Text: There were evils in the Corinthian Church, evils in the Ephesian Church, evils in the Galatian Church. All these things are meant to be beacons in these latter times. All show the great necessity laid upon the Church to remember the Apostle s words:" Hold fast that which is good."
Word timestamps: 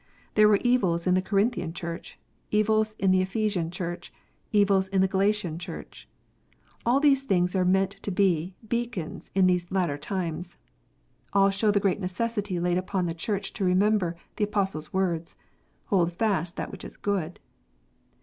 There 0.33 0.47
were 0.47 0.57
evils 0.63 1.05
in 1.05 1.13
the 1.13 1.21
Corinthian 1.21 1.73
Church, 1.73 2.17
evils 2.49 2.95
in 2.97 3.11
the 3.11 3.21
Ephesian 3.21 3.69
Church, 3.69 4.11
evils 4.51 4.87
in 4.87 5.01
the 5.01 5.07
Galatian 5.07 5.59
Church. 5.59 6.09
All 6.87 6.99
these 6.99 7.21
things 7.21 7.55
are 7.55 7.63
meant 7.63 7.91
to 8.01 8.09
be 8.09 8.55
beacons 8.67 9.29
in 9.35 9.45
these 9.45 9.71
latter 9.71 9.99
times. 9.99 10.57
All 11.33 11.51
show 11.51 11.69
the 11.69 11.79
great 11.79 11.99
necessity 11.99 12.59
laid 12.59 12.79
upon 12.79 13.05
the 13.05 13.13
Church 13.13 13.53
to 13.53 13.63
remember 13.63 14.15
the 14.37 14.45
Apostle 14.45 14.81
s 14.81 14.91
words:" 14.91 15.35
Hold 15.93 16.13
fast 16.13 16.55
that 16.55 16.71
which 16.71 16.83
is 16.83 16.97
good." 16.97 17.39